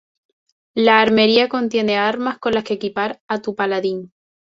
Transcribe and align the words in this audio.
La 0.73 0.99
armería 0.99 1.47
contiene 1.47 1.95
armas 1.95 2.39
con 2.39 2.53
las 2.53 2.63
que 2.63 2.73
equipar 2.73 3.21
a 3.27 3.39
tu 3.39 3.53
paladín. 3.55 4.11